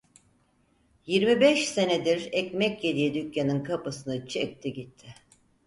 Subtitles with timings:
[1.07, 5.15] Yirmi beş senedir ekmek yediği dükkanın kapısını çekti gitti.